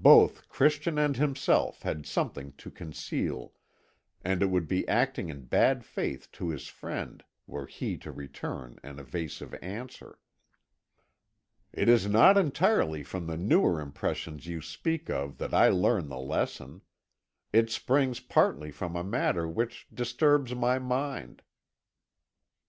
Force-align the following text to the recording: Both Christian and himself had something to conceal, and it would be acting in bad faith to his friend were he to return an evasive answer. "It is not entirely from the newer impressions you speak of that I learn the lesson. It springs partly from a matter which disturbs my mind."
Both 0.00 0.48
Christian 0.48 0.98
and 0.98 1.16
himself 1.16 1.82
had 1.82 2.04
something 2.04 2.50
to 2.54 2.72
conceal, 2.72 3.52
and 4.24 4.42
it 4.42 4.46
would 4.46 4.66
be 4.66 4.88
acting 4.88 5.28
in 5.28 5.44
bad 5.44 5.84
faith 5.84 6.28
to 6.32 6.48
his 6.48 6.66
friend 6.66 7.22
were 7.46 7.66
he 7.66 7.96
to 7.98 8.10
return 8.10 8.80
an 8.82 8.98
evasive 8.98 9.54
answer. 9.62 10.18
"It 11.72 11.88
is 11.88 12.08
not 12.08 12.36
entirely 12.36 13.04
from 13.04 13.28
the 13.28 13.36
newer 13.36 13.80
impressions 13.80 14.48
you 14.48 14.60
speak 14.60 15.08
of 15.08 15.38
that 15.38 15.54
I 15.54 15.68
learn 15.68 16.08
the 16.08 16.18
lesson. 16.18 16.80
It 17.52 17.70
springs 17.70 18.18
partly 18.18 18.72
from 18.72 18.96
a 18.96 19.04
matter 19.04 19.46
which 19.46 19.86
disturbs 19.94 20.52
my 20.52 20.80
mind." 20.80 21.42